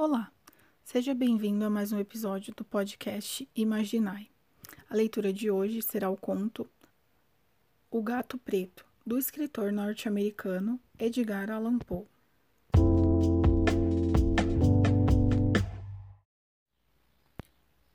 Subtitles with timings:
[0.00, 0.32] Olá,
[0.84, 4.30] seja bem-vindo a mais um episódio do podcast Imaginai.
[4.88, 6.70] A leitura de hoje será o conto
[7.90, 12.06] O Gato Preto, do escritor norte-americano Edgar Allan Poe.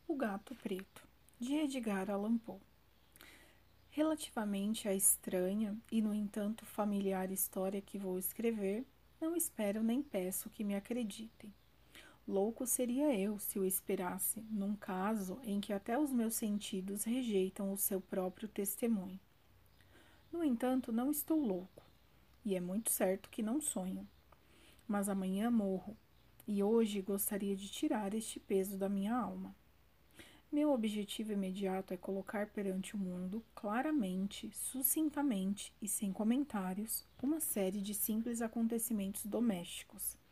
[0.05, 1.07] O Gato Preto,
[1.39, 2.59] de Edgar Allan Poe.
[3.89, 8.85] Relativamente à estranha e, no entanto, familiar história que vou escrever,
[9.21, 11.53] não espero nem peço que me acreditem.
[12.25, 17.73] Louco seria eu se o esperasse, num caso em que até os meus sentidos rejeitam
[17.73, 19.19] o seu próprio testemunho.
[20.31, 21.83] No entanto, não estou louco,
[22.45, 24.07] e é muito certo que não sonho.
[24.87, 25.97] Mas amanhã morro,
[26.47, 29.53] e hoje gostaria de tirar este peso da minha alma.
[30.49, 37.81] Meu objetivo imediato é colocar perante o mundo, claramente, sucintamente e sem comentários, uma série
[37.81, 40.22] de simples acontecimentos domésticos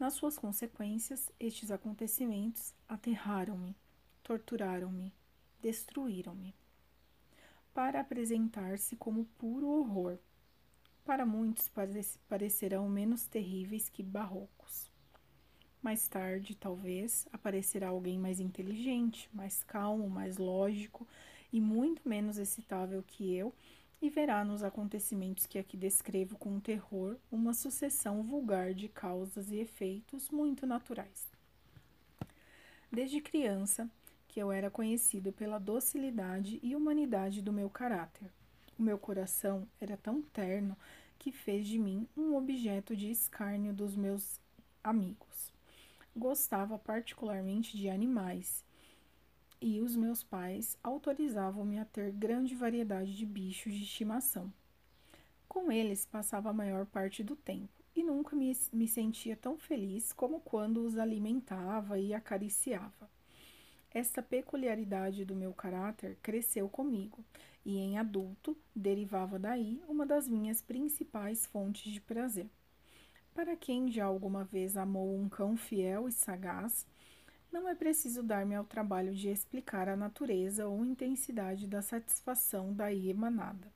[0.00, 3.76] nas suas consequências, estes acontecimentos aterraram-me,
[4.22, 5.12] torturaram-me,
[5.60, 6.54] destruíram-me.
[7.74, 10.18] Para apresentar-se como puro horror.
[11.04, 11.70] Para muitos
[12.26, 14.90] parecerão menos terríveis que barrocos.
[15.82, 21.06] Mais tarde, talvez, aparecerá alguém mais inteligente, mais calmo, mais lógico
[21.52, 23.54] e muito menos excitável que eu
[24.02, 29.56] e verá nos acontecimentos que aqui descrevo com terror uma sucessão vulgar de causas e
[29.56, 31.28] efeitos muito naturais.
[32.90, 33.88] Desde criança,
[34.26, 38.30] que eu era conhecido pela docilidade e humanidade do meu caráter.
[38.78, 40.76] O meu coração era tão terno
[41.18, 44.40] que fez de mim um objeto de escárnio dos meus
[44.82, 45.52] amigos.
[46.16, 48.64] Gostava particularmente de animais
[49.60, 54.52] e os meus pais autorizavam-me a ter grande variedade de bichos de estimação.
[55.48, 60.12] Com eles passava a maior parte do tempo e nunca me, me sentia tão feliz
[60.12, 63.10] como quando os alimentava e acariciava.
[63.92, 67.24] Esta peculiaridade do meu caráter cresceu comigo
[67.64, 72.48] e, em adulto, derivava daí uma das minhas principais fontes de prazer.
[73.34, 76.86] Para quem já alguma vez amou um cão fiel e sagaz,
[77.52, 83.10] não é preciso dar-me ao trabalho de explicar a natureza ou intensidade da satisfação daí
[83.10, 83.68] emanada.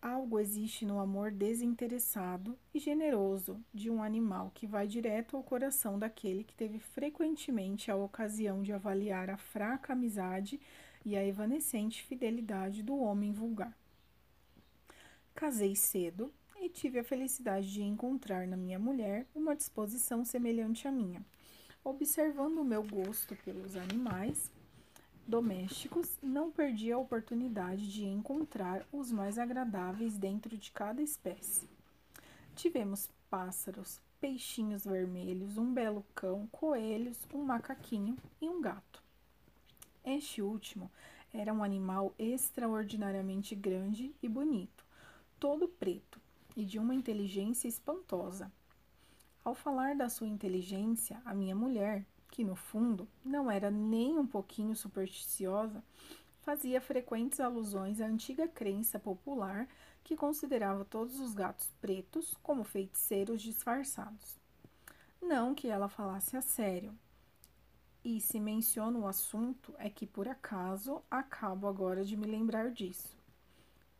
[0.00, 5.98] Algo existe no amor desinteressado e generoso de um animal que vai direto ao coração
[5.98, 10.60] daquele que teve frequentemente a ocasião de avaliar a fraca amizade
[11.04, 13.76] e a evanescente fidelidade do homem vulgar.
[15.34, 20.90] Casei cedo e tive a felicidade de encontrar na minha mulher uma disposição semelhante à
[20.90, 21.24] minha
[21.84, 24.52] Observando o meu gosto pelos animais
[25.26, 31.68] domésticos, não perdi a oportunidade de encontrar os mais agradáveis dentro de cada espécie.
[32.54, 39.02] Tivemos pássaros, peixinhos vermelhos, um belo cão, coelhos, um macaquinho e um gato.
[40.04, 40.88] Este último
[41.32, 44.84] era um animal extraordinariamente grande e bonito,
[45.40, 46.20] todo preto
[46.56, 48.52] e de uma inteligência espantosa.
[49.44, 54.26] Ao falar da sua inteligência, a minha mulher, que no fundo não era nem um
[54.26, 55.82] pouquinho supersticiosa,
[56.42, 59.68] fazia frequentes alusões à antiga crença popular
[60.04, 64.38] que considerava todos os gatos pretos como feiticeiros disfarçados.
[65.20, 66.96] Não que ela falasse a sério.
[68.04, 73.16] E se menciono o assunto é que por acaso acabo agora de me lembrar disso.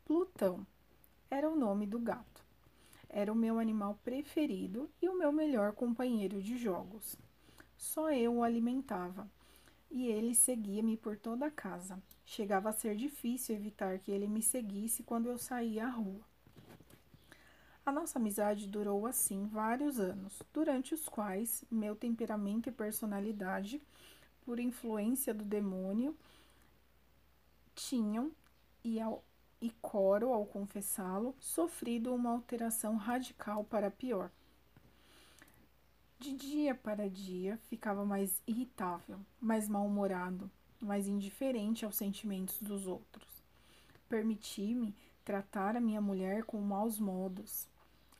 [0.04, 0.64] Plutão
[1.28, 2.51] era o nome do gato.
[3.14, 7.14] Era o meu animal preferido e o meu melhor companheiro de jogos.
[7.76, 9.30] Só eu o alimentava
[9.90, 12.02] e ele seguia-me por toda a casa.
[12.24, 16.22] Chegava a ser difícil evitar que ele me seguisse quando eu saía à rua.
[17.84, 23.82] A nossa amizade durou assim vários anos, durante os quais meu temperamento e personalidade,
[24.46, 26.16] por influência do demônio,
[27.74, 28.30] tinham
[28.84, 29.22] e ao
[29.62, 34.28] e Coro, ao confessá-lo, sofrido uma alteração radical para pior.
[36.19, 40.50] De dia para dia ficava mais irritável, mais mal-humorado,
[40.81, 43.40] mais indiferente aos sentimentos dos outros.
[44.08, 47.69] Permiti-me tratar a minha mulher com maus modos.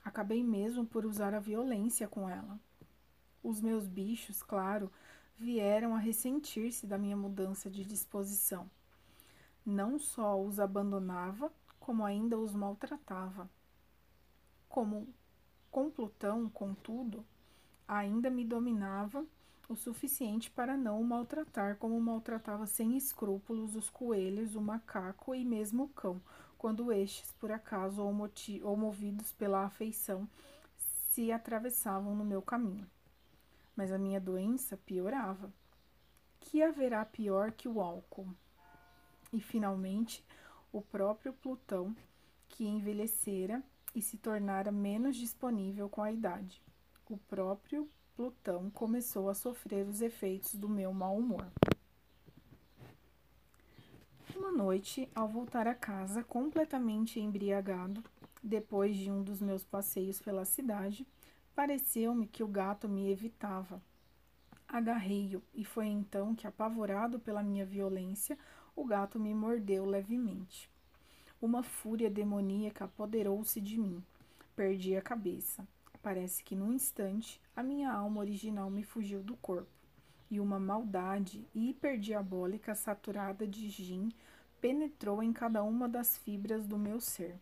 [0.05, 2.59] Acabei mesmo por usar a violência com ela.
[3.43, 4.91] Os meus bichos, claro,
[5.37, 8.71] vieram a ressentir-se da minha mudança de disposição
[9.65, 13.49] não só os abandonava, como ainda os maltratava.
[14.69, 15.09] Como
[15.71, 17.25] com Plutão, contudo,
[17.87, 19.25] ainda me dominava
[19.69, 25.45] o suficiente para não o maltratar como maltratava sem escrúpulos os coelhos, o macaco e
[25.45, 26.21] mesmo o cão,
[26.59, 30.29] quando estes, por acaso ou, movidos pela afeição,
[31.11, 32.87] se atravessavam no meu caminho.
[33.77, 35.53] mas a minha doença piorava.
[36.41, 38.29] Que haverá pior que o álcool?
[39.33, 40.25] E finalmente,
[40.73, 41.97] o próprio Plutão,
[42.49, 43.63] que envelhecera
[43.95, 46.63] e se tornara menos disponível com a idade.
[47.09, 51.47] O próprio Plutão começou a sofrer os efeitos do meu mau humor.
[54.37, 58.03] Uma noite, ao voltar a casa completamente embriagado,
[58.43, 61.07] depois de um dos meus passeios pela cidade,
[61.55, 63.81] pareceu-me que o gato me evitava.
[64.67, 68.39] Agarrei-o e foi então que, apavorado pela minha violência,
[68.75, 70.71] o gato me mordeu levemente.
[71.41, 74.03] Uma fúria demoníaca apoderou-se de mim.
[74.55, 75.67] Perdi a cabeça.
[76.03, 79.71] Parece que num instante a minha alma original me fugiu do corpo,
[80.31, 84.11] e uma maldade hiperdiabólica saturada de gin
[84.61, 87.39] penetrou em cada uma das fibras do meu ser.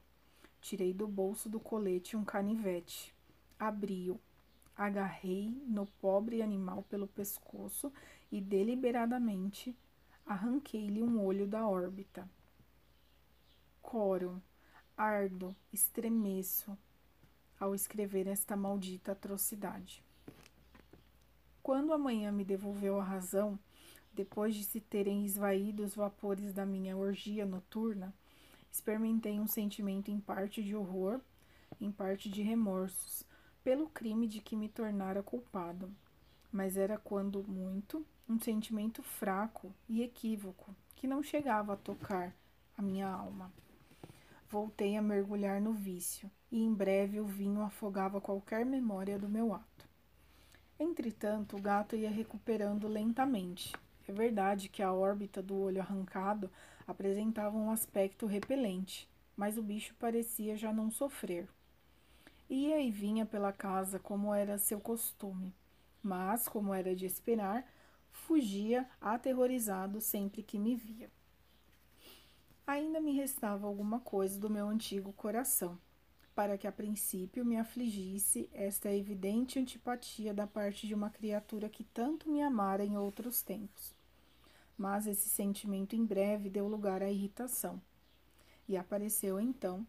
[0.60, 3.14] Tirei do bolso do colete um canivete,
[3.58, 4.20] abri-o,
[4.76, 7.92] agarrei no pobre animal pelo pescoço
[8.30, 9.74] e deliberadamente
[10.30, 12.24] arranquei-lhe um olho da órbita.
[13.82, 14.40] Coro,
[14.96, 16.78] ardo, estremeço,
[17.58, 20.04] ao escrever esta maldita atrocidade.
[21.60, 23.58] Quando amanhã me devolveu a razão,
[24.12, 28.14] depois de se terem esvaído os vapores da minha orgia noturna,
[28.70, 31.20] experimentei um sentimento em parte de horror,
[31.80, 33.24] em parte de remorsos,
[33.64, 35.92] pelo crime de que me tornara culpado.
[36.52, 42.32] Mas era, quando muito, um sentimento fraco e equívoco, que não chegava a tocar
[42.78, 43.52] a minha alma.
[44.48, 49.52] Voltei a mergulhar no vício, e em breve o vinho afogava qualquer memória do meu
[49.52, 49.88] ato.
[50.78, 53.74] Entretanto, o gato ia recuperando lentamente.
[54.06, 56.48] É verdade que a órbita do olho arrancado
[56.86, 61.48] apresentava um aspecto repelente, mas o bicho parecia já não sofrer.
[62.48, 65.52] Ia e vinha pela casa como era seu costume,
[66.00, 67.64] mas, como era de esperar,
[68.12, 71.10] fugia aterrorizado sempre que me via
[72.70, 75.78] ainda me restava alguma coisa do meu antigo coração,
[76.34, 81.82] para que a princípio me afligisse esta evidente antipatia da parte de uma criatura que
[81.82, 83.94] tanto me amara em outros tempos.
[84.78, 87.80] Mas esse sentimento em breve deu lugar à irritação,
[88.68, 89.84] e apareceu então,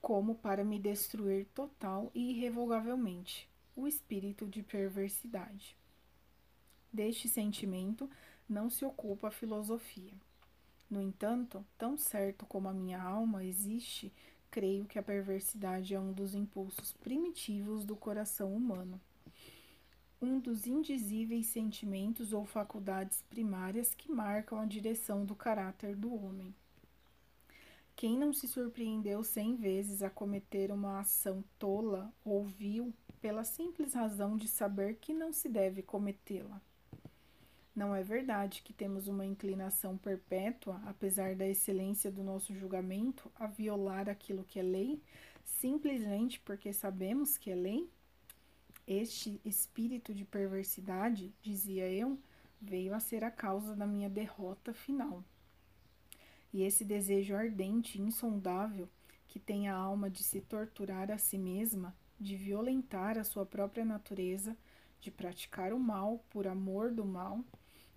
[0.00, 5.76] como para me destruir total e irrevogavelmente, o espírito de perversidade.
[6.94, 8.08] Deste sentimento
[8.48, 10.12] não se ocupa a filosofia.
[10.88, 14.12] No entanto, tão certo como a minha alma existe,
[14.48, 19.00] creio que a perversidade é um dos impulsos primitivos do coração humano.
[20.22, 26.54] Um dos indizíveis sentimentos ou faculdades primárias que marcam a direção do caráter do homem.
[27.96, 33.94] Quem não se surpreendeu cem vezes a cometer uma ação tola ou vil pela simples
[33.94, 36.62] razão de saber que não se deve cometê-la?
[37.74, 43.48] Não é verdade que temos uma inclinação perpétua, apesar da excelência do nosso julgamento, a
[43.48, 45.02] violar aquilo que é lei,
[45.44, 47.90] simplesmente porque sabemos que é lei?
[48.86, 52.16] Este espírito de perversidade, dizia eu,
[52.60, 55.24] veio a ser a causa da minha derrota final.
[56.52, 58.88] E esse desejo ardente e insondável,
[59.26, 63.84] que tem a alma de se torturar a si mesma, de violentar a sua própria
[63.84, 64.56] natureza,
[65.00, 67.44] de praticar o mal por amor do mal,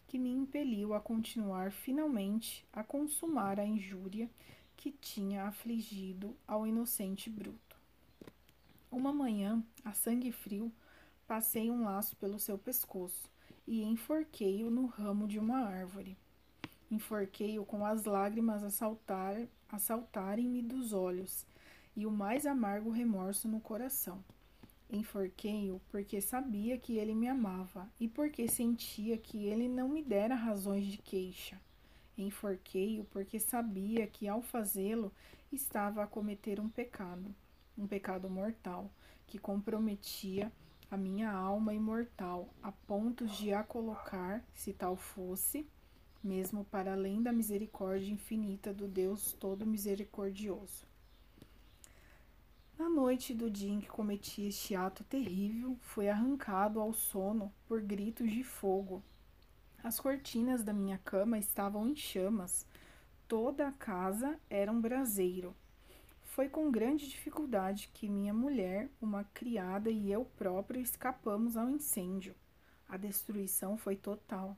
[0.08, 4.30] que me impeliu a continuar finalmente a consumar a injúria
[4.76, 7.76] que tinha afligido ao inocente bruto.
[8.90, 10.72] Uma manhã, a sangue frio,
[11.28, 13.30] passei um laço pelo seu pescoço
[13.68, 16.18] e enforquei-o no ramo de uma árvore.
[16.90, 19.36] Enforquei-o com as lágrimas a, saltar,
[19.70, 21.46] a saltarem-me dos olhos
[21.98, 24.24] e o mais amargo remorso no coração.
[24.90, 30.34] Enforquei-o porque sabia que ele me amava e porque sentia que ele não me dera
[30.34, 31.60] razões de queixa.
[32.18, 35.12] Enforquei-o porque sabia que ao fazê-lo
[35.52, 37.36] estava a cometer um pecado,
[37.78, 38.90] um pecado mortal,
[39.28, 40.52] que comprometia
[40.90, 45.68] a minha alma imortal a ponto de a colocar, se tal fosse,
[46.24, 50.88] mesmo para além da misericórdia infinita do Deus todo misericordioso.
[52.78, 57.82] Na noite do dia em que cometi este ato terrível, fui arrancado ao sono por
[57.82, 59.04] gritos de fogo.
[59.84, 62.68] As cortinas da minha cama estavam em chamas.
[63.28, 65.56] Toda a casa era um braseiro.
[66.22, 72.36] Foi com grande dificuldade que minha mulher, uma criada e eu próprio escapamos ao incêndio.
[72.88, 74.56] A destruição foi total.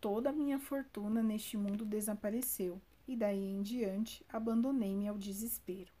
[0.00, 5.93] Toda a minha fortuna neste mundo desapareceu, e daí em diante abandonei-me ao desespero.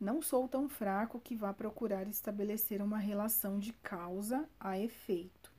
[0.00, 5.52] Não sou tão fraco que vá procurar estabelecer uma relação de causa a efeito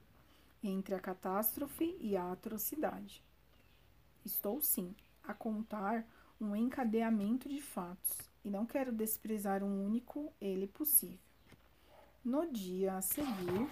[0.64, 3.22] entre a catástrofe e a atrocidade.
[4.24, 6.06] Estou, sim, a contar
[6.40, 11.20] um encadeamento de fatos e não quero desprezar um único ele possível.
[12.24, 13.70] No dia a seguir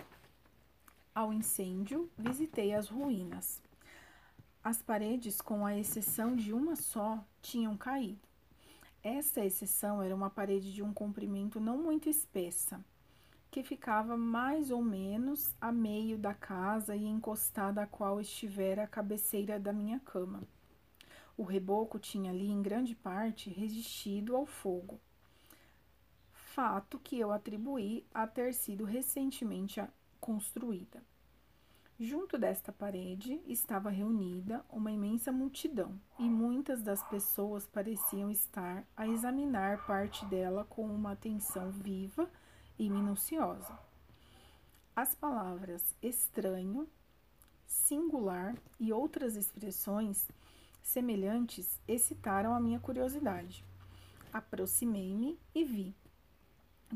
[1.15, 3.61] ao incêndio, visitei as ruínas.
[4.61, 8.26] As paredes, com a exceção de uma só, tinham caído.
[9.03, 12.83] Esta exceção era uma parede de um comprimento não muito espessa,
[13.49, 18.87] que ficava mais ou menos a meio da casa e encostada a qual estivera a
[18.87, 20.43] cabeceira da minha cama.
[21.37, 24.99] O reboco tinha ali, em grande parte, resistido ao fogo,
[26.57, 29.79] fato que eu atribuí a ter sido recentemente
[30.19, 31.03] construída.
[31.99, 39.07] Junto desta parede estava reunida uma imensa multidão, e muitas das pessoas pareciam estar a
[39.07, 42.29] examinar parte dela com uma atenção viva
[42.77, 43.75] e minuciosa.
[44.95, 46.87] As palavras estranho,
[47.65, 50.27] singular e outras expressões
[50.83, 53.65] semelhantes excitaram a minha curiosidade.
[54.31, 55.95] Aproximei-me e vi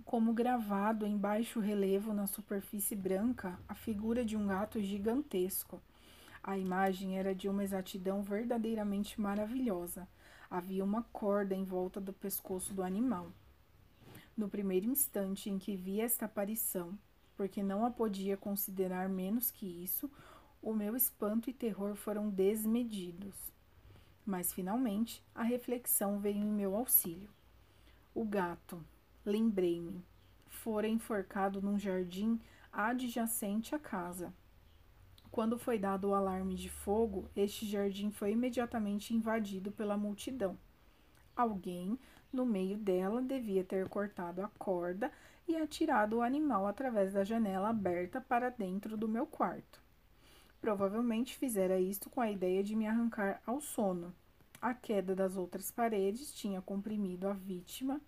[0.05, 5.81] como gravado em baixo relevo na superfície branca a figura de um gato gigantesco.
[6.43, 10.07] A imagem era de uma exatidão verdadeiramente maravilhosa.
[10.50, 13.31] Havia uma corda em volta do pescoço do animal.
[14.36, 16.98] No primeiro instante em que vi esta aparição,
[17.36, 20.10] porque não a podia considerar menos que isso,
[20.62, 23.36] o meu espanto e terror foram desmedidos.
[24.25, 27.29] Mas finalmente a reflexão veio em meu auxílio.
[28.13, 28.83] O gato,
[29.23, 30.03] Lembrei-me,
[30.47, 32.39] fora enforcado num jardim
[32.73, 34.33] adjacente à casa.
[35.29, 40.57] Quando foi dado o alarme de fogo, este jardim foi imediatamente invadido pela multidão.
[41.35, 41.99] Alguém,
[42.33, 45.11] no meio dela, devia ter cortado a corda
[45.47, 49.79] e atirado o animal através da janela aberta para dentro do meu quarto.
[50.59, 54.15] Provavelmente fizera isto com a ideia de me arrancar ao sono.
[54.59, 58.01] A queda das outras paredes tinha comprimido a vítima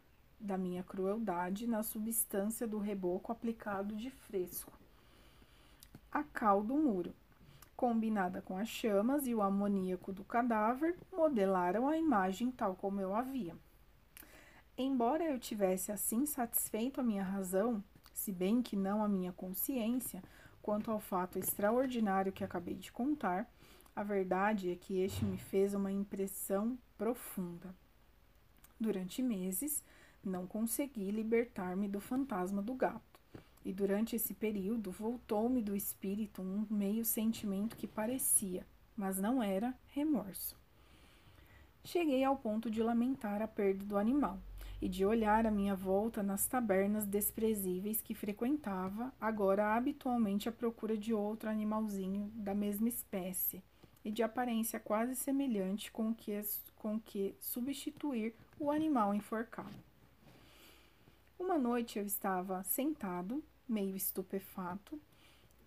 [0.43, 4.73] da minha crueldade na substância do reboco aplicado de fresco.
[6.11, 7.15] A cal do muro,
[7.77, 13.15] combinada com as chamas e o amoníaco do cadáver, modelaram a imagem tal como eu
[13.15, 13.55] havia.
[14.77, 17.81] Embora eu tivesse assim satisfeito a minha razão,
[18.13, 20.21] se bem que não a minha consciência,
[20.61, 23.49] quanto ao fato extraordinário que acabei de contar,
[23.95, 27.73] a verdade é que este me fez uma impressão profunda.
[28.79, 29.83] Durante meses,
[30.23, 33.19] não consegui libertar-me do fantasma do gato.
[33.65, 38.65] E durante esse período voltou-me do espírito um meio sentimento que parecia,
[38.95, 40.55] mas não era, remorso.
[41.83, 44.39] Cheguei ao ponto de lamentar a perda do animal
[44.81, 50.97] e de olhar à minha volta nas tabernas desprezíveis que frequentava, agora habitualmente à procura
[50.97, 53.63] de outro animalzinho da mesma espécie
[54.03, 56.37] e de aparência quase semelhante com que,
[56.75, 59.92] com que substituir o animal enforcado.
[61.43, 64.97] Uma noite eu estava sentado, meio estupefato,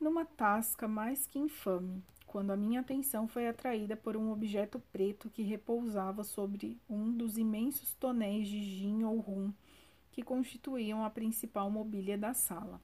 [0.00, 5.28] numa tasca mais que infame, quando a minha atenção foi atraída por um objeto preto
[5.28, 9.52] que repousava sobre um dos imensos tonéis de gin ou rum
[10.12, 12.80] que constituíam a principal mobília da sala.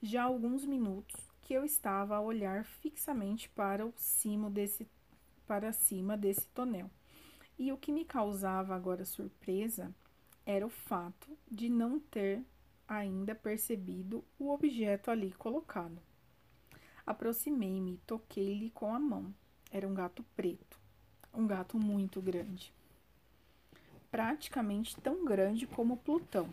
[0.00, 4.86] Já há alguns minutos que eu estava a olhar fixamente para o cimo desse
[5.44, 6.88] para cima desse tonel.
[7.58, 9.92] E o que me causava agora surpresa
[10.48, 12.42] era o fato de não ter
[12.88, 16.00] ainda percebido o objeto ali colocado.
[17.04, 19.34] Aproximei-me e toquei-lhe com a mão.
[19.70, 20.80] Era um gato preto,
[21.34, 22.72] um gato muito grande.
[24.10, 26.48] Praticamente tão grande como Plutão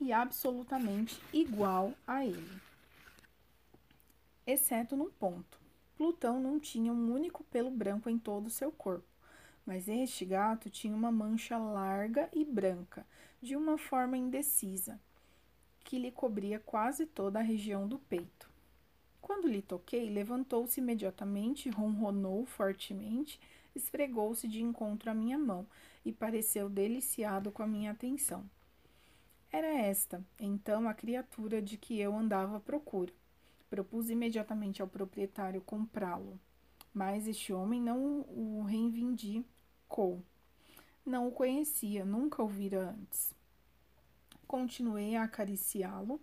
[0.00, 2.60] e absolutamente igual a ele.
[4.44, 5.60] Exceto num ponto.
[5.96, 9.07] Plutão não tinha um único pelo branco em todo o seu corpo
[9.68, 13.04] mas este gato tinha uma mancha larga e branca,
[13.38, 14.98] de uma forma indecisa,
[15.84, 18.48] que lhe cobria quase toda a região do peito.
[19.20, 23.38] Quando lhe toquei, levantou-se imediatamente, ronronou fortemente,
[23.76, 25.66] esfregou-se de encontro à minha mão
[26.02, 28.48] e pareceu deliciado com a minha atenção.
[29.52, 33.12] Era esta, então, a criatura de que eu andava à procura.
[33.68, 36.40] Propus imediatamente ao proprietário comprá-lo,
[36.94, 39.57] mas este homem não o reivindicou
[39.88, 40.22] ficou.
[41.04, 43.34] Não o conhecia, nunca o vira antes.
[44.46, 46.20] Continuei a acariciá-lo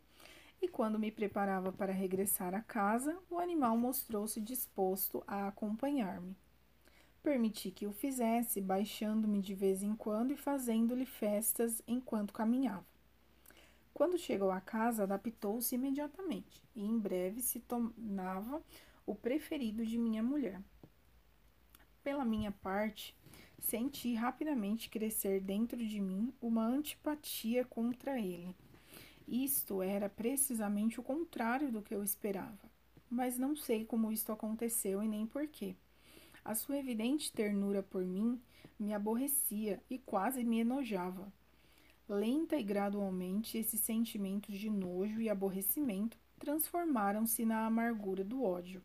[0.61, 6.35] e, quando me preparava para regressar à casa, o animal mostrou-se disposto a acompanhar-me.
[7.23, 12.85] Permiti que o fizesse, baixando-me de vez em quando e fazendo-lhe festas enquanto caminhava.
[13.95, 18.61] Quando chegou à casa, adaptou-se imediatamente e em breve se tornava
[19.07, 20.61] o preferido de minha mulher.
[22.03, 23.15] Pela minha parte,
[23.59, 28.55] senti rapidamente crescer dentro de mim uma antipatia contra ele.
[29.27, 32.69] Isto era precisamente o contrário do que eu esperava,
[33.09, 35.75] mas não sei como isto aconteceu e nem porquê.
[36.43, 38.39] A sua evidente ternura por mim
[38.79, 41.33] me aborrecia e quase me enojava.
[42.07, 48.83] Lenta e gradualmente, esses sentimentos de nojo e aborrecimento transformaram-se na amargura do ódio.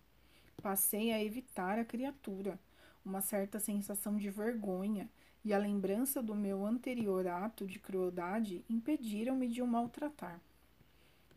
[0.62, 2.58] Passei a evitar a criatura.
[3.04, 5.08] Uma certa sensação de vergonha
[5.44, 10.40] e a lembrança do meu anterior ato de crueldade impediram-me de o maltratar.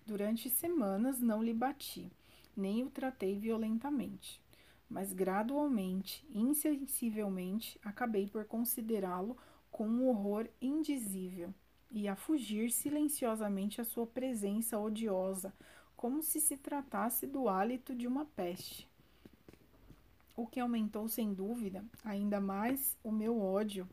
[0.05, 2.11] Durante semanas não lhe bati,
[2.55, 4.41] nem o tratei violentamente,
[4.89, 9.37] mas gradualmente, insensivelmente, acabei por considerá-lo
[9.71, 11.53] com um horror indizível
[11.89, 15.53] e a fugir silenciosamente à sua presença odiosa,
[15.95, 18.87] como se se tratasse do hálito de uma peste.
[20.35, 23.87] O que aumentou sem dúvida ainda mais o meu ódio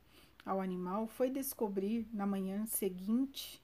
[0.44, 3.62] ao animal foi descobrir na manhã seguinte,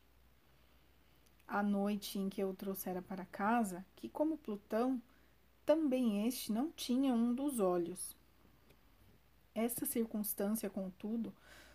[1.48, 5.00] à noite em que eu o trouxera para casa, que, como Plutão,
[5.64, 8.14] também este não tinha um dos olhos.
[9.54, 11.32] Essa circunstância, contudo,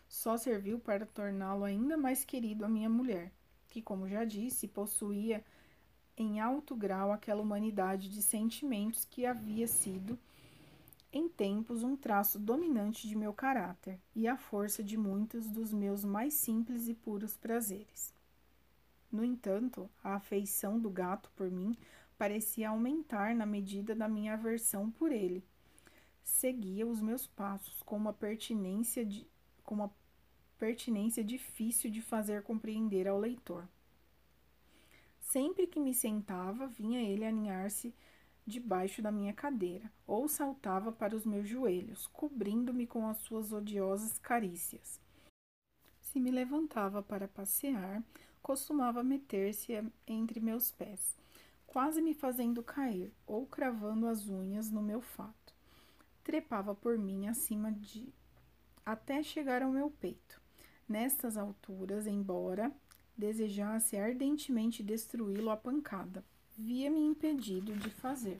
[0.08, 3.32] só serviu para torná-lo ainda mais querido à minha mulher,
[3.70, 5.44] que, como já disse, possuía
[6.16, 10.20] em alto grau aquela humanidade de sentimentos que havia sido,
[11.14, 16.06] em tempos, um traço dominante de meu caráter e a força de muitos dos meus
[16.06, 18.14] mais simples e puros prazeres.
[19.12, 21.76] No entanto, a afeição do gato por mim
[22.18, 25.44] parecia aumentar na medida da minha aversão por ele.
[26.24, 29.28] Seguia os meus passos com uma pertinência de,
[29.66, 29.92] com uma
[30.58, 33.68] pertinência difícil de fazer compreender ao leitor.
[35.20, 37.94] Sempre que me sentava, vinha ele aninhar-se
[38.46, 44.18] debaixo da minha cadeira, ou saltava para os meus joelhos, cobrindo-me com as suas odiosas
[44.20, 45.00] carícias.
[46.02, 48.04] Se me levantava para passear,
[48.42, 49.74] costumava meter-se
[50.06, 51.16] entre meus pés,
[51.66, 55.54] quase me fazendo cair, ou cravando as unhas no meu fato.
[56.24, 58.14] Trepava por mim acima de
[58.86, 60.42] até chegar ao meu peito.
[60.88, 62.72] Nestas alturas, embora
[63.18, 66.26] desejasse ardentemente destruí-lo à pancada,
[66.58, 68.40] via-me impedido de fazer.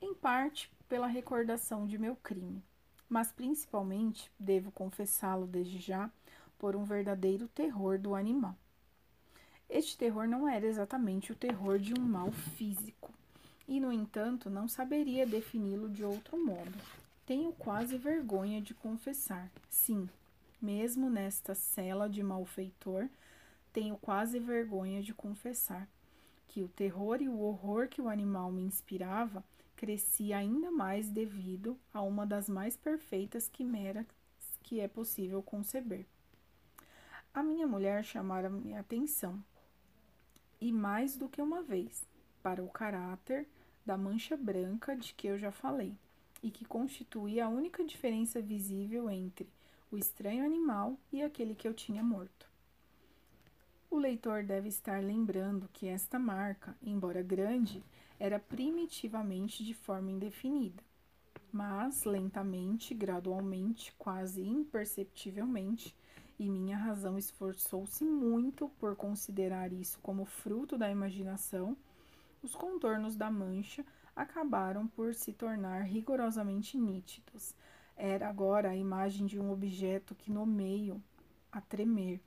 [0.00, 2.62] Em parte pela recordação de meu crime,
[3.08, 6.10] mas principalmente, devo confessá-lo desde já,
[6.58, 8.56] por um verdadeiro terror do animal.
[9.68, 13.12] Este terror não era exatamente o terror de um mal físico,
[13.68, 16.74] e, no entanto, não saberia defini-lo de outro modo.
[17.26, 20.08] Tenho quase vergonha de confessar, sim,
[20.62, 23.08] mesmo nesta cela de malfeitor,
[23.72, 25.88] tenho quase vergonha de confessar
[26.56, 29.44] que o terror e o horror que o animal me inspirava
[29.76, 34.06] crescia ainda mais devido a uma das mais perfeitas quimeras
[34.62, 36.06] que é possível conceber.
[37.34, 39.44] A minha mulher chamara minha atenção,
[40.58, 42.08] e mais do que uma vez,
[42.42, 43.46] para o caráter
[43.84, 45.94] da mancha branca de que eu já falei,
[46.42, 49.46] e que constituía a única diferença visível entre
[49.92, 52.48] o estranho animal e aquele que eu tinha morto.
[53.88, 57.84] O leitor deve estar lembrando que esta marca, embora grande,
[58.18, 60.82] era primitivamente de forma indefinida,
[61.52, 65.96] mas lentamente, gradualmente, quase imperceptivelmente,
[66.38, 71.76] e minha razão esforçou-se muito por considerar isso como fruto da imaginação,
[72.42, 77.54] os contornos da mancha acabaram por se tornar rigorosamente nítidos,
[77.96, 81.02] era agora a imagem de um objeto que no meio
[81.50, 82.20] a tremer.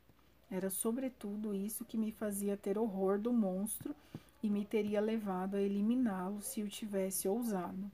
[0.51, 3.95] Era sobretudo isso que me fazia ter horror do monstro
[4.41, 7.91] e me teria levado a eliminá-lo se o tivesse ousado.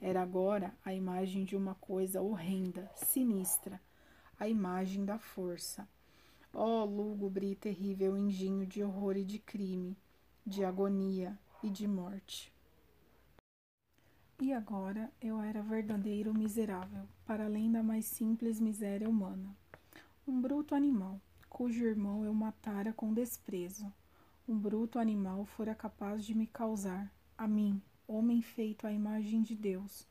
[0.00, 3.80] Era agora a imagem de uma coisa horrenda, sinistra,
[4.38, 5.88] a imagem da força.
[6.52, 9.96] Oh, lúgubre e terrível engenho de horror e de crime,
[10.46, 12.52] de agonia e de morte.
[14.40, 19.56] E agora eu era verdadeiro miserável, para além da mais simples miséria humana.
[20.28, 21.20] Um bruto animal,
[21.56, 23.90] cujo irmão eu matara com desprezo.
[24.46, 29.54] Um bruto animal fora capaz de me causar, a mim, homem feito à imagem de
[29.54, 30.06] Deus,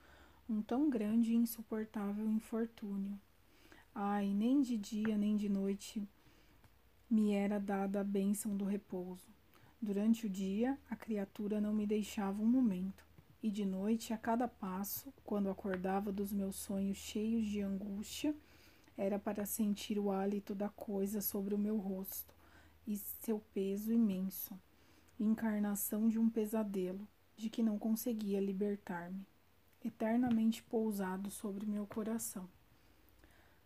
[0.50, 3.22] um tão grande e insuportável infortúnio.
[3.94, 6.10] Ai, nem de dia nem de noite
[7.08, 9.30] me era dada a bênção do repouso.
[9.80, 13.06] Durante o dia, a criatura não me deixava um momento
[13.44, 18.36] e de noite, a cada passo, quando acordava dos meus sonhos cheios de angústia,
[18.98, 22.34] era para sentir o hálito da coisa sobre o meu rosto
[22.88, 24.58] e seu peso imenso,
[25.20, 29.26] encarnação de um pesadelo, de que não conseguia libertar-me,
[29.84, 32.48] eternamente pousado sobre meu coração.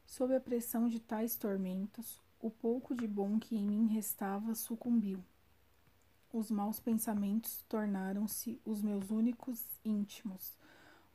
[0.06, 5.24] Sob a pressão de tais tormentos, o pouco de bom que em mim restava sucumbiu
[6.32, 10.56] os maus pensamentos tornaram-se os meus únicos íntimos,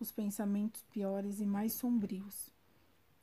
[0.01, 2.51] os pensamentos piores e mais sombrios.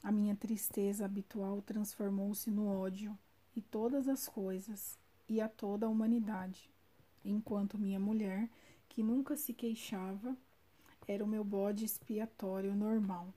[0.03, 3.17] A minha tristeza habitual transformou-se no ódio
[3.55, 4.97] e todas as coisas
[5.29, 6.69] e a toda a humanidade,
[7.23, 8.49] enquanto minha mulher,
[8.89, 10.35] que nunca se queixava,
[11.07, 13.33] era o meu bode expiatório normal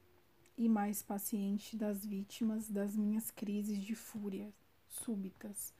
[0.57, 4.53] e mais paciente das vítimas das minhas crises de fúria
[4.89, 5.73] súbitas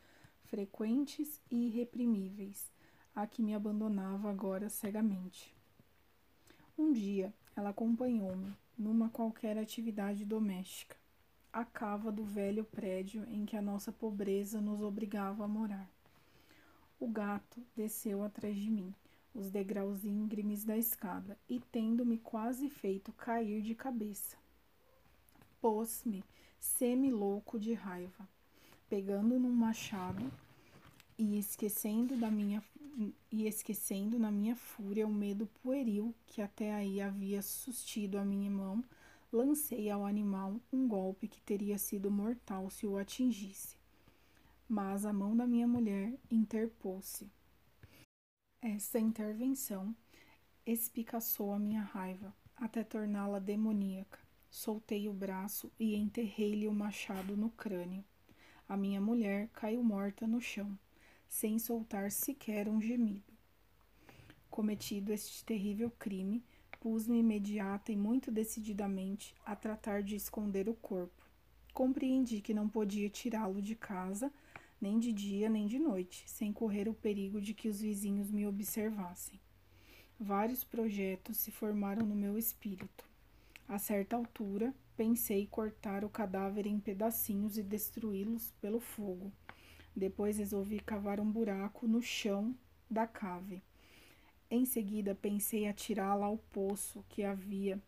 [0.45, 2.71] frequentes e irreprimíveis,
[3.15, 5.55] a que me abandonava agora cegamente.
[6.77, 10.97] Um dia ela acompanhou-me numa qualquer atividade doméstica,
[11.53, 15.89] à cava do velho prédio em que a nossa pobreza nos obrigava a morar.
[16.99, 18.95] O gato desceu atrás de mim,
[19.35, 24.37] os degraus íngremes da escada, e tendo-me quase feito cair de cabeça.
[25.61, 26.25] Pôs-me
[26.59, 28.29] semi-louco de raiva.
[28.89, 30.31] Pegando num machado,
[31.17, 32.61] e esquecendo da minha
[33.31, 38.51] e esquecendo na minha fúria o medo pueril que até aí havia sustido a minha
[38.51, 38.85] mão,
[39.33, 43.77] lancei ao animal um golpe que teria sido mortal se o atingisse.
[44.69, 47.31] Mas a mão da minha mulher interpôs-se.
[48.63, 49.95] Esta intervenção
[50.65, 54.19] espicaçou a minha raiva até torná-la demoníaca.
[54.49, 58.05] Soltei o braço e enterrei-lhe o machado no crânio.
[58.69, 60.79] A minha mulher caiu morta no chão
[61.35, 63.33] sem soltar sequer um gemido.
[64.49, 66.45] Cometido este terrível crime,
[66.79, 71.29] pus-me imediata e muito decididamente a tratar de esconder o corpo.
[71.73, 74.33] Compreendi que não podia tirá-lo de casa,
[74.81, 78.47] nem de dia nem de noite, sem correr o perigo de que os vizinhos me
[78.47, 79.41] observassem.
[80.21, 83.05] Vários projetos se formaram no meu espírito.
[83.67, 89.33] A certa altura, pensei cortar o cadáver em pedacinhos e destruí-los pelo fogo.
[89.97, 92.55] Depois resolvi cavar um buraco no chão
[92.91, 93.63] da cave.
[94.51, 97.81] Em seguida, pensei atirá-la ao poço que havia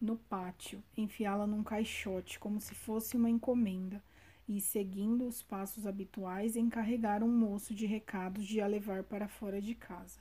[0.00, 4.02] no pátio, enfiá-la num caixote como se fosse uma encomenda
[4.48, 9.60] e, seguindo os passos habituais, encarregar um moço de recados de a levar para fora
[9.60, 10.20] de casa.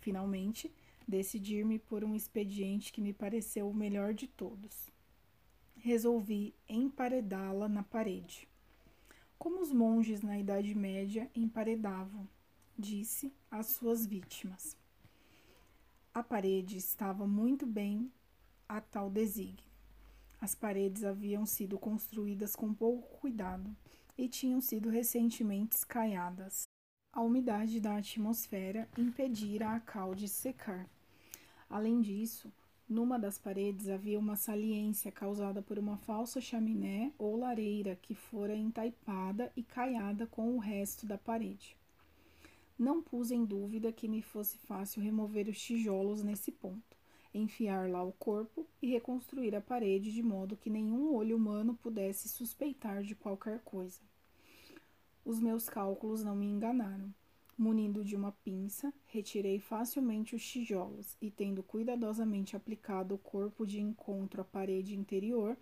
[0.00, 0.72] Finalmente,
[1.06, 4.90] decidi-me por um expediente que me pareceu o melhor de todos.
[5.76, 8.49] Resolvi emparedá-la na parede
[9.40, 12.28] como os monges na Idade Média emparedavam,
[12.78, 14.76] disse às suas vítimas.
[16.12, 18.12] A parede estava muito bem
[18.68, 19.64] a tal desígnio.
[20.42, 23.74] As paredes haviam sido construídas com pouco cuidado
[24.16, 26.64] e tinham sido recentemente escaiadas.
[27.10, 30.86] A umidade da atmosfera impedira a cal de secar.
[31.66, 32.52] Além disso,
[32.90, 38.52] numa das paredes havia uma saliência causada por uma falsa chaminé ou lareira que fora
[38.52, 41.76] entaipada e caiada com o resto da parede.
[42.76, 46.96] Não pus em dúvida que me fosse fácil remover os tijolos nesse ponto,
[47.32, 52.28] enfiar lá o corpo e reconstruir a parede de modo que nenhum olho humano pudesse
[52.28, 54.00] suspeitar de qualquer coisa.
[55.24, 57.14] Os meus cálculos não me enganaram.
[57.60, 63.78] Munido de uma pinça, retirei facilmente os tijolos e, tendo cuidadosamente aplicado o corpo de
[63.78, 65.58] encontro à parede interior,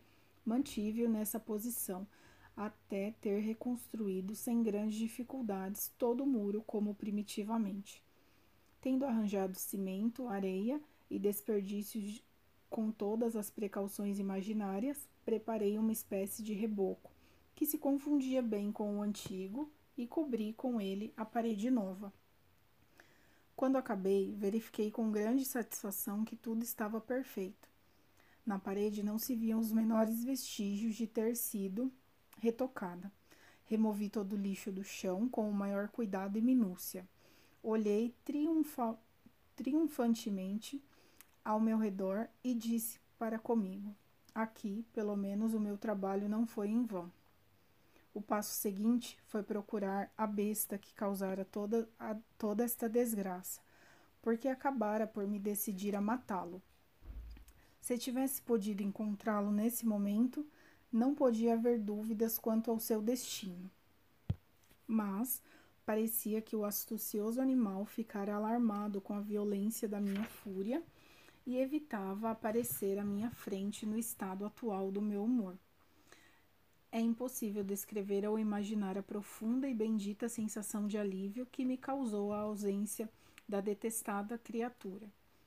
[0.46, 2.06] mantive-o nessa posição
[2.56, 8.00] até ter reconstruído sem grandes dificuldades todo o muro como primitivamente.
[8.80, 10.80] Tendo arranjado cimento, areia
[11.10, 12.22] e desperdícios
[12.70, 17.10] com todas as precauções imaginárias, preparei uma espécie de reboco,
[17.56, 22.12] que se confundia bem com o antigo e cobri com ele a parede nova.
[23.56, 27.68] Quando acabei, verifiquei com grande satisfação que tudo estava perfeito.
[28.46, 31.92] Na parede não se viam os menores vestígios de ter sido
[32.38, 33.12] retocada.
[33.66, 37.06] Removi todo o lixo do chão com o maior cuidado e minúcia.
[37.62, 38.96] Olhei triunfa
[39.56, 40.80] triunfantemente
[41.44, 43.94] ao meu redor e disse para comigo:
[44.34, 47.10] Aqui, pelo menos, o meu trabalho não foi em vão.
[48.14, 53.60] O passo seguinte foi procurar a besta que causara toda, a, toda esta desgraça,
[54.22, 56.62] porque acabara por me decidir a matá-lo.
[57.80, 60.46] Se tivesse podido encontrá-lo nesse momento,
[60.92, 63.70] não podia haver dúvidas quanto ao seu destino.
[64.86, 65.42] Mas
[65.84, 70.82] parecia que o astucioso animal ficara alarmado com a violência da minha fúria
[71.46, 75.56] e evitava aparecer à minha frente no estado atual do meu humor.
[76.90, 82.32] É impossível descrever ou imaginar a profunda e bendita sensação de alívio que me causou
[82.32, 83.08] a ausência
[83.46, 85.06] da detestada criatura.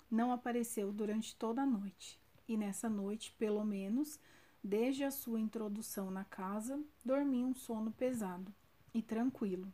[0.10, 4.20] Não apareceu durante toda a noite, e nessa noite, pelo menos,
[4.64, 8.54] desde a sua introdução na casa, dormi um sono pesado
[8.94, 9.72] e tranquilo.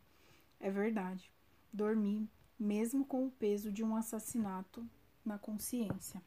[0.60, 1.30] É verdade,
[1.74, 4.88] dormi mesmo com o peso de um assassinato
[5.24, 6.22] na consciência.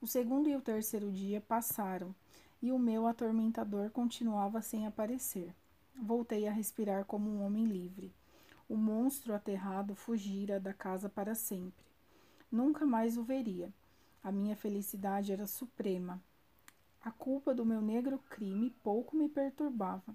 [0.00, 2.14] O segundo e o terceiro dia passaram
[2.62, 5.54] e o meu atormentador continuava sem aparecer.
[5.94, 8.12] Voltei a respirar como um homem livre.
[8.68, 11.84] O monstro aterrado fugira da casa para sempre.
[12.50, 13.72] Nunca mais o veria.
[14.22, 16.22] A minha felicidade era suprema.
[17.02, 20.14] A culpa do meu negro crime pouco me perturbava.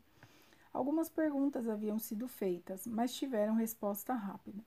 [0.72, 4.62] Algumas perguntas haviam sido feitas, mas tiveram resposta rápida.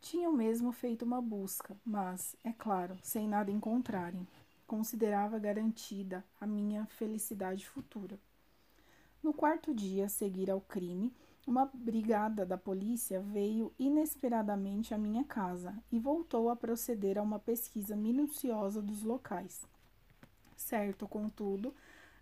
[0.00, 4.26] Tinham mesmo feito uma busca, mas, é claro, sem nada encontrarem.
[4.70, 8.20] Considerava garantida a minha felicidade futura.
[9.20, 11.12] No quarto dia a seguir ao crime,
[11.44, 17.40] uma brigada da polícia veio inesperadamente à minha casa e voltou a proceder a uma
[17.40, 19.66] pesquisa minuciosa dos locais.
[20.56, 21.74] Certo, contudo,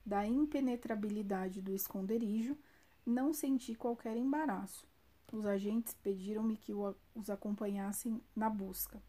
[0.03, 2.57] da impenetrabilidade do esconderijo,
[3.05, 4.89] não senti qualquer embaraço.
[5.31, 6.73] Os agentes pediram-me que
[7.15, 9.03] os acompanhassem na busca.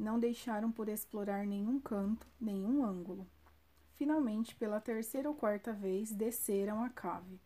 [0.00, 3.26] Não deixaram por explorar nenhum canto, nenhum ângulo.
[3.96, 7.38] Finalmente, pela terceira ou quarta vez, desceram a cave.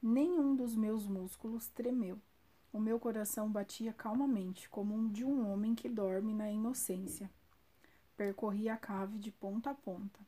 [0.00, 2.16] Nenhum dos meus músculos tremeu.
[2.72, 7.28] O meu coração batia calmamente, como um de um homem que dorme na inocência.
[8.16, 10.20] Percorri a cave de ponta a ponta.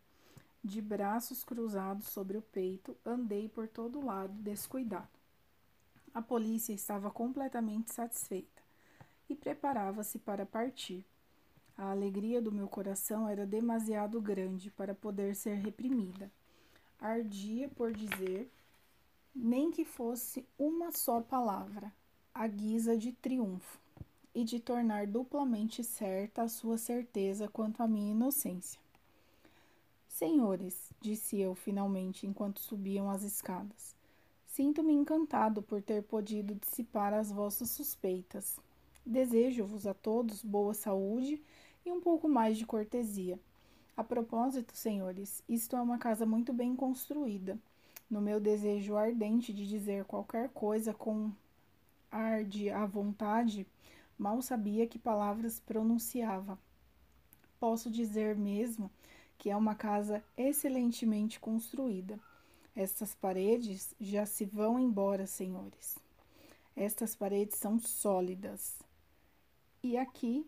[0.65, 5.17] De braços cruzados sobre o peito, andei por todo lado, descuidado.
[6.13, 8.63] A polícia estava completamente satisfeita
[9.29, 11.07] e preparava-se para partir.
[11.77, 16.31] A alegria do meu coração era demasiado grande para poder ser reprimida.
[16.99, 18.51] Ardia por dizer,
[19.35, 21.93] nem que fosse uma só palavra,
[22.35, 23.79] a guisa de triunfo,
[24.35, 28.81] e de tornar duplamente certa a sua certeza quanto à minha inocência.
[30.09, 33.97] Senhores, disse eu finalmente enquanto subiam as escadas,
[34.57, 38.59] Sinto-me encantado por ter podido dissipar as vossas suspeitas.
[39.05, 41.43] Desejo-vos a todos boa saúde
[41.87, 43.39] e um pouco mais de cortesia.
[43.97, 47.57] A propósito, senhores, isto é uma casa muito bem construída.
[48.11, 51.31] No meu desejo ardente de dizer qualquer coisa com
[52.11, 53.67] ar de à vontade,
[54.19, 56.59] mal sabia que palavras pronunciava.
[57.59, 58.91] Posso dizer mesmo
[59.39, 62.19] que é uma casa excelentemente construída.
[62.75, 65.97] Estas paredes já se vão embora, senhores.
[66.75, 68.79] Estas paredes são sólidas.
[69.83, 70.47] E aqui,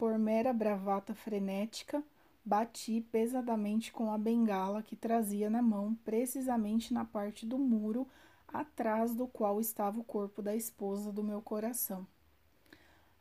[0.00, 2.02] por mera bravata frenética,
[2.42, 8.08] bati pesadamente com a bengala que trazia na mão, precisamente na parte do muro
[8.48, 12.06] atrás do qual estava o corpo da esposa do meu coração.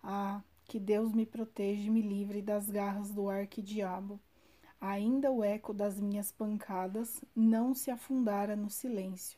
[0.02, 4.18] Ah, que Deus me proteja e me livre das garras do arquidiabo.
[4.80, 9.38] Ainda o eco das minhas pancadas não se afundara no silêncio,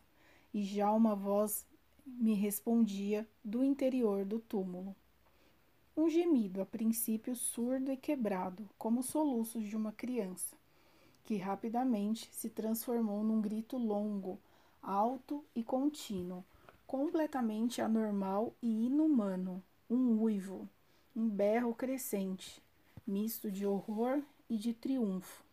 [0.53, 1.65] e já uma voz
[2.05, 4.95] me respondia do interior do túmulo.
[5.95, 10.55] Um gemido, a princípio surdo e quebrado, como soluços de uma criança,
[11.25, 14.39] que rapidamente se transformou num grito longo,
[14.81, 16.45] alto e contínuo,
[16.87, 20.67] completamente anormal e inumano, um uivo,
[21.13, 22.63] um berro crescente,
[23.05, 25.43] misto de horror e de triunfo,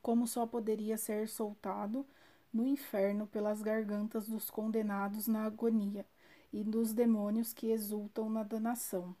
[0.00, 2.06] como só poderia ser soltado
[2.52, 6.06] no inferno pelas gargantas dos condenados na agonia
[6.52, 9.14] e dos demônios que exultam na danação.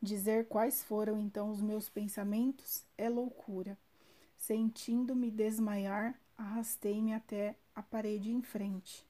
[0.00, 3.76] Dizer quais foram então os meus pensamentos é loucura.
[4.36, 9.04] Sentindo-me desmaiar, arrastei-me até a parede em frente.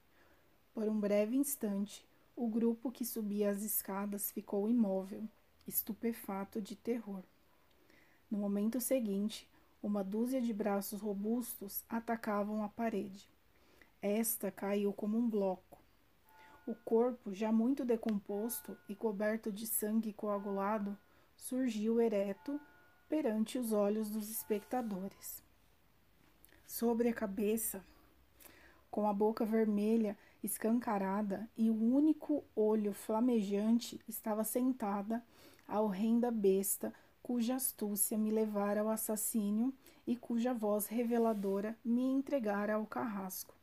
[0.73, 2.03] Por um breve instante,
[2.35, 5.23] o grupo que subia as escadas ficou imóvel,
[5.67, 7.21] estupefato de terror.
[8.31, 9.47] No momento seguinte,
[9.83, 13.27] uma dúzia de braços robustos atacavam a parede.
[14.01, 15.78] Esta caiu como um bloco.
[16.69, 20.95] O corpo, já muito decomposto e coberto de sangue coagulado,
[21.35, 22.61] surgiu ereto
[23.09, 25.41] perante os olhos dos espectadores.
[26.67, 27.83] Sobre a cabeça,
[28.91, 35.25] com a boca vermelha escancarada e o único olho flamejante, estava sentada
[35.67, 39.73] a horrenda besta cuja astúcia me levara ao assassínio
[40.05, 43.58] e cuja voz reveladora me entregara ao carrasco.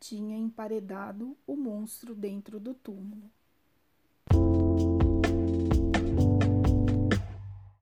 [0.00, 3.30] Tinha emparedado o monstro dentro do túmulo.